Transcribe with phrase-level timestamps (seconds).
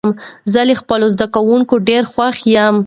[0.53, 2.75] زه له خپلو زده کوونکو ډېر خوښ يم.